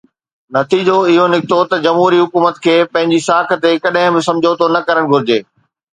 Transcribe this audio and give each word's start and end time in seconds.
نتيجو 0.55 0.95
اهو 1.09 1.25
نڪتو 1.33 1.59
ته 1.73 1.77
جمهوري 1.85 2.19
حڪومت 2.23 2.55
کي 2.63 2.75
پنهنجي 2.95 3.19
ساک 3.27 3.49
تي 3.67 3.75
ڪڏهن 3.85 4.11
به 4.17 4.27
سمجهوتو 4.29 4.65
نه 4.77 4.81
ڪرڻ 4.89 5.05
گهرجي. 5.13 5.39